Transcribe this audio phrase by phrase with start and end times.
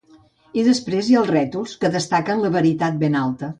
[0.59, 3.47] I després hi ha els rètols, que destaquen la veritat ben alta.